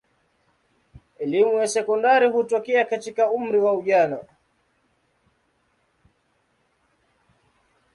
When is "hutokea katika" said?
2.29-3.31